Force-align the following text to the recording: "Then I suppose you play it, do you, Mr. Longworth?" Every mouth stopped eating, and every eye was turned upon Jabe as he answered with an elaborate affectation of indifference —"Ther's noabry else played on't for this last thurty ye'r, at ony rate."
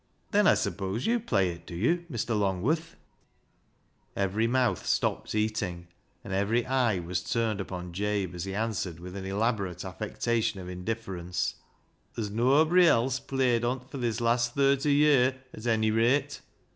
"Then 0.31 0.47
I 0.47 0.55
suppose 0.55 1.05
you 1.05 1.19
play 1.19 1.49
it, 1.51 1.67
do 1.67 1.75
you, 1.75 2.05
Mr. 2.11 2.35
Longworth?" 2.35 2.95
Every 4.25 4.47
mouth 4.47 4.83
stopped 4.83 5.35
eating, 5.35 5.89
and 6.23 6.33
every 6.33 6.65
eye 6.65 6.97
was 6.97 7.21
turned 7.21 7.61
upon 7.61 7.93
Jabe 7.93 8.33
as 8.33 8.45
he 8.45 8.55
answered 8.55 8.99
with 8.99 9.15
an 9.15 9.25
elaborate 9.25 9.85
affectation 9.85 10.59
of 10.59 10.69
indifference 10.69 11.53
—"Ther's 12.15 12.31
noabry 12.31 12.85
else 12.87 13.19
played 13.19 13.63
on't 13.63 13.91
for 13.91 13.99
this 13.99 14.19
last 14.19 14.55
thurty 14.55 14.91
ye'r, 15.01 15.35
at 15.53 15.67
ony 15.67 15.91
rate." 15.91 16.41